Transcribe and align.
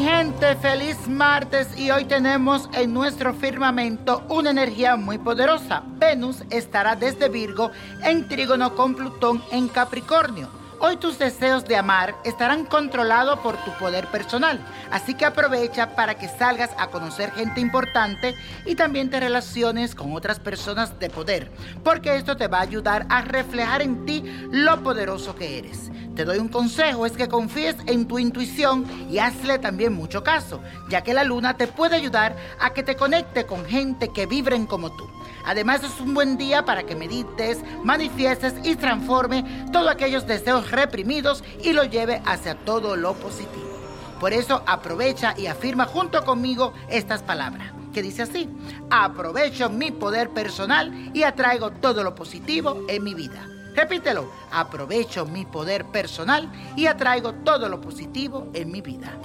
gente, 0.00 0.56
feliz 0.56 0.96
martes 1.08 1.68
y 1.76 1.90
hoy 1.90 2.06
tenemos 2.06 2.70
en 2.72 2.94
nuestro 2.94 3.34
firmamento 3.34 4.24
una 4.28 4.50
energía 4.50 4.96
muy 4.96 5.18
poderosa. 5.18 5.82
Venus 5.98 6.42
estará 6.50 6.96
desde 6.96 7.28
Virgo 7.28 7.70
en 8.02 8.28
trígono 8.28 8.74
con 8.74 8.94
Plutón 8.94 9.42
en 9.50 9.68
Capricornio. 9.68 10.61
Hoy 10.84 10.96
tus 10.96 11.16
deseos 11.16 11.64
de 11.64 11.76
amar 11.76 12.16
estarán 12.24 12.64
controlados 12.64 13.38
por 13.38 13.56
tu 13.58 13.70
poder 13.78 14.08
personal, 14.08 14.58
así 14.90 15.14
que 15.14 15.24
aprovecha 15.24 15.94
para 15.94 16.16
que 16.16 16.26
salgas 16.26 16.70
a 16.76 16.88
conocer 16.88 17.30
gente 17.30 17.60
importante 17.60 18.34
y 18.66 18.74
también 18.74 19.08
te 19.08 19.20
relaciones 19.20 19.94
con 19.94 20.12
otras 20.12 20.40
personas 20.40 20.98
de 20.98 21.08
poder, 21.08 21.52
porque 21.84 22.16
esto 22.16 22.36
te 22.36 22.48
va 22.48 22.58
a 22.58 22.62
ayudar 22.62 23.06
a 23.10 23.22
reflejar 23.22 23.80
en 23.80 24.04
ti 24.06 24.24
lo 24.50 24.82
poderoso 24.82 25.36
que 25.36 25.58
eres. 25.58 25.92
Te 26.16 26.24
doy 26.24 26.38
un 26.38 26.48
consejo, 26.48 27.06
es 27.06 27.12
que 27.12 27.28
confíes 27.28 27.76
en 27.86 28.08
tu 28.08 28.18
intuición 28.18 28.84
y 29.08 29.18
hazle 29.18 29.60
también 29.60 29.92
mucho 29.92 30.24
caso, 30.24 30.60
ya 30.88 31.02
que 31.02 31.14
la 31.14 31.22
luna 31.22 31.56
te 31.56 31.68
puede 31.68 31.94
ayudar 31.94 32.34
a 32.58 32.70
que 32.70 32.82
te 32.82 32.96
conecte 32.96 33.46
con 33.46 33.64
gente 33.66 34.08
que 34.12 34.26
vibren 34.26 34.66
como 34.66 34.90
tú. 34.90 35.08
Además 35.44 35.82
es 35.82 36.00
un 36.00 36.14
buen 36.14 36.36
día 36.36 36.64
para 36.64 36.84
que 36.84 36.94
medites, 36.94 37.60
manifiestes 37.82 38.54
y 38.62 38.76
transforme 38.76 39.44
todos 39.72 39.90
aquellos 39.90 40.26
deseos 40.26 40.70
reprimidos 40.72 41.44
y 41.62 41.72
lo 41.72 41.84
lleve 41.84 42.20
hacia 42.26 42.56
todo 42.56 42.96
lo 42.96 43.14
positivo. 43.14 43.70
Por 44.18 44.32
eso 44.32 44.62
aprovecha 44.66 45.34
y 45.36 45.46
afirma 45.46 45.84
junto 45.84 46.24
conmigo 46.24 46.72
estas 46.88 47.22
palabras, 47.22 47.72
que 47.92 48.02
dice 48.02 48.22
así, 48.22 48.48
aprovecho 48.90 49.68
mi 49.68 49.90
poder 49.90 50.30
personal 50.30 51.10
y 51.14 51.22
atraigo 51.24 51.70
todo 51.70 52.02
lo 52.02 52.14
positivo 52.14 52.84
en 52.88 53.04
mi 53.04 53.14
vida. 53.14 53.48
Repítelo, 53.74 54.30
aprovecho 54.50 55.24
mi 55.24 55.44
poder 55.46 55.86
personal 55.86 56.50
y 56.76 56.86
atraigo 56.86 57.32
todo 57.32 57.68
lo 57.68 57.80
positivo 57.80 58.48
en 58.52 58.70
mi 58.70 58.80
vida. 58.80 59.18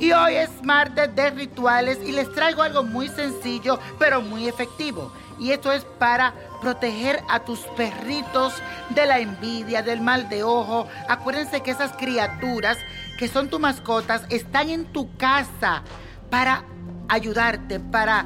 Y 0.00 0.12
hoy 0.12 0.36
es 0.36 0.48
martes 0.64 1.14
de 1.14 1.28
rituales 1.28 1.98
y 2.02 2.12
les 2.12 2.32
traigo 2.32 2.62
algo 2.62 2.82
muy 2.82 3.08
sencillo 3.08 3.78
pero 3.98 4.22
muy 4.22 4.48
efectivo. 4.48 5.12
Y 5.38 5.52
esto 5.52 5.70
es 5.72 5.84
para 5.84 6.32
proteger 6.62 7.22
a 7.28 7.40
tus 7.40 7.60
perritos 7.76 8.54
de 8.94 9.04
la 9.04 9.18
envidia, 9.18 9.82
del 9.82 10.00
mal 10.00 10.30
de 10.30 10.42
ojo. 10.42 10.88
Acuérdense 11.06 11.60
que 11.60 11.70
esas 11.70 11.92
criaturas 11.92 12.78
que 13.18 13.28
son 13.28 13.50
tus 13.50 13.60
mascotas 13.60 14.22
están 14.30 14.70
en 14.70 14.86
tu 14.86 15.14
casa 15.18 15.82
para 16.30 16.64
ayudarte, 17.08 17.78
para 17.78 18.24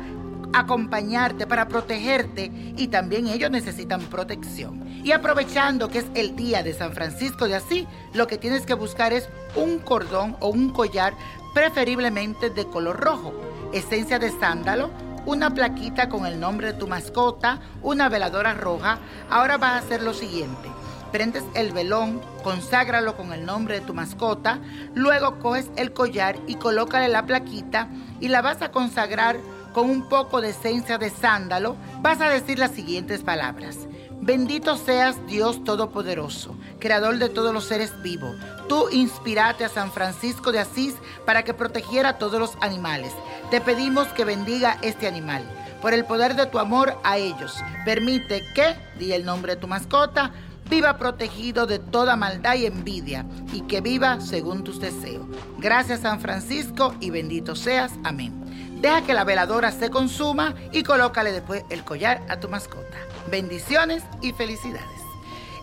acompañarte, 0.53 1.45
para 1.45 1.67
protegerte 1.67 2.53
y 2.77 2.87
también 2.87 3.27
ellos 3.27 3.51
necesitan 3.51 4.01
protección. 4.03 4.85
Y 5.05 5.11
aprovechando 5.11 5.89
que 5.89 5.99
es 5.99 6.07
el 6.15 6.37
día 6.37 6.63
de 6.63 6.73
San 6.73 6.93
Francisco 6.93 7.49
de 7.49 7.57
Asís, 7.57 7.87
lo 8.13 8.29
que 8.29 8.39
tienes 8.39 8.65
que 8.65 8.75
buscar 8.75 9.13
es 9.13 9.29
un 9.57 9.81
cordón 9.81 10.37
o 10.39 10.51
un 10.51 10.71
collar 10.71 11.15
preferiblemente 11.55 12.51
de 12.51 12.67
color 12.67 13.01
rojo, 13.01 13.33
esencia 13.73 14.19
de 14.19 14.31
sándalo, 14.31 14.91
una 15.25 15.55
plaquita 15.55 16.09
con 16.09 16.27
el 16.27 16.39
nombre 16.39 16.73
de 16.73 16.79
tu 16.79 16.87
mascota, 16.87 17.61
una 17.81 18.09
veladora 18.09 18.53
roja. 18.53 18.99
Ahora 19.31 19.57
vas 19.57 19.73
a 19.73 19.79
hacer 19.79 20.03
lo 20.03 20.13
siguiente. 20.13 20.69
Prendes 21.13 21.45
el 21.55 21.73
velón, 21.73 22.21
conságralo 22.43 23.17
con 23.17 23.33
el 23.33 23.47
nombre 23.47 23.81
de 23.81 23.87
tu 23.87 23.95
mascota, 23.95 24.59
luego 24.95 25.39
coges 25.39 25.71
el 25.77 25.93
collar 25.93 26.37
y 26.49 26.57
colócale 26.57 27.09
la 27.09 27.25
plaquita 27.25 27.89
y 28.21 28.29
la 28.29 28.43
vas 28.43 28.61
a 28.61 28.73
consagrar 28.73 29.37
con 29.73 29.89
un 29.89 30.09
poco 30.09 30.41
de 30.41 30.51
esencia 30.51 30.99
de 30.99 31.11
sándalo. 31.11 31.77
Vas 32.01 32.21
a 32.21 32.29
decir 32.29 32.59
las 32.59 32.73
siguientes 32.73 33.23
palabras. 33.23 33.79
Bendito 34.21 34.77
seas 34.77 35.17
Dios 35.27 35.63
Todopoderoso, 35.65 36.57
Creador 36.81 37.19
de 37.19 37.29
todos 37.29 37.53
los 37.53 37.67
seres 37.67 37.93
vivos. 38.03 38.35
Tú 38.69 38.89
inspiraste 38.91 39.65
a 39.65 39.69
San 39.69 39.93
Francisco 39.93 40.53
de 40.53 40.61
Asís 40.61 40.95
para 41.27 41.43
que 41.43 41.55
protegiera 41.55 42.11
a 42.11 42.19
todos 42.19 42.41
los 42.41 42.57
animales. 42.61 43.13
Te 43.51 43.61
pedimos 43.61 44.09
que 44.09 44.25
bendiga 44.25 44.79
este 44.83 45.07
animal. 45.07 45.43
Por 45.83 45.93
el 45.93 46.05
poder 46.07 46.35
de 46.35 46.47
tu 46.47 46.59
amor 46.59 46.99
a 47.05 47.19
ellos, 47.19 47.63
permite 47.85 48.43
que, 48.55 48.75
di 48.99 49.13
el 49.13 49.25
nombre 49.27 49.55
de 49.55 49.61
tu 49.61 49.69
mascota, 49.69 50.33
viva 50.71 50.97
protegido 50.97 51.67
de 51.67 51.79
toda 51.79 52.17
maldad 52.17 52.55
y 52.55 52.65
envidia, 52.65 53.27
y 53.53 53.61
que 53.63 53.83
viva 53.83 54.19
según 54.21 54.65
tus 54.65 54.81
deseos. 54.81 55.27
Gracias 55.59 56.01
San 56.01 56.21
Francisco 56.21 56.95
y 57.01 57.11
bendito 57.11 57.55
seas. 57.55 57.93
Amén. 58.03 58.33
Deja 58.81 59.03
que 59.03 59.15
la 59.15 59.25
veladora 59.25 59.73
se 59.73 59.91
consuma 59.91 60.55
y 60.73 60.83
colócale 60.83 61.33
después 61.33 61.65
el 61.69 61.85
collar 61.85 62.23
a 62.29 62.41
tu 62.41 62.49
mascota. 62.49 62.97
Bendiciones 63.31 64.05
y 64.23 64.33
felicidades. 64.33 65.04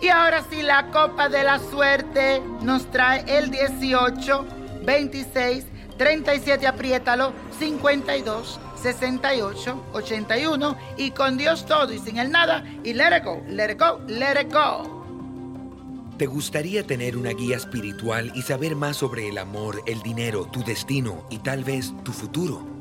Y 0.01 0.09
ahora 0.09 0.43
sí, 0.49 0.63
la 0.63 0.87
copa 0.87 1.29
de 1.29 1.43
la 1.43 1.59
suerte 1.59 2.41
nos 2.61 2.89
trae 2.89 3.23
el 3.27 3.51
18, 3.51 4.45
26, 4.83 5.65
37, 5.97 6.65
apriétalo, 6.65 7.33
52, 7.59 8.59
68, 8.81 9.85
81 9.93 10.77
y 10.97 11.11
con 11.11 11.37
Dios 11.37 11.67
todo 11.67 11.93
y 11.93 11.99
sin 11.99 12.17
el 12.17 12.31
nada 12.31 12.65
y 12.83 12.93
let 12.93 13.15
it 13.15 13.23
go, 13.23 13.43
let 13.47 13.71
it 13.71 13.79
go, 13.79 13.99
let 14.07 14.41
it 14.41 14.51
go. 14.51 15.01
¿Te 16.17 16.25
gustaría 16.25 16.85
tener 16.85 17.15
una 17.15 17.31
guía 17.31 17.57
espiritual 17.57 18.31
y 18.35 18.41
saber 18.41 18.75
más 18.75 18.97
sobre 18.97 19.29
el 19.29 19.37
amor, 19.37 19.83
el 19.85 20.01
dinero, 20.01 20.45
tu 20.45 20.63
destino 20.63 21.25
y 21.29 21.39
tal 21.39 21.63
vez 21.63 21.93
tu 22.03 22.11
futuro? 22.11 22.80